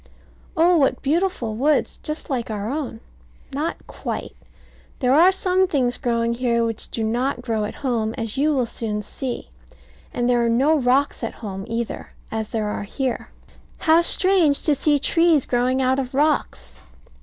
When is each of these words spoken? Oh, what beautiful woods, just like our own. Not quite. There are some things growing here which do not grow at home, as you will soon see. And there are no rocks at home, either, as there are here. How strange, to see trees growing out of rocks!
Oh, 0.57 0.77
what 0.77 1.03
beautiful 1.03 1.55
woods, 1.55 1.99
just 2.01 2.27
like 2.27 2.49
our 2.49 2.71
own. 2.71 3.01
Not 3.53 3.85
quite. 3.85 4.35
There 4.97 5.13
are 5.13 5.31
some 5.31 5.67
things 5.67 5.99
growing 5.99 6.33
here 6.33 6.65
which 6.65 6.89
do 6.89 7.03
not 7.03 7.43
grow 7.43 7.65
at 7.65 7.75
home, 7.85 8.15
as 8.17 8.35
you 8.35 8.51
will 8.51 8.65
soon 8.65 9.03
see. 9.03 9.49
And 10.11 10.27
there 10.27 10.43
are 10.43 10.49
no 10.49 10.75
rocks 10.79 11.23
at 11.23 11.35
home, 11.45 11.65
either, 11.67 12.13
as 12.31 12.49
there 12.49 12.67
are 12.67 12.81
here. 12.81 13.29
How 13.77 14.01
strange, 14.01 14.63
to 14.63 14.73
see 14.73 14.97
trees 14.97 15.45
growing 15.45 15.83
out 15.83 15.99
of 15.99 16.15
rocks! 16.15 16.79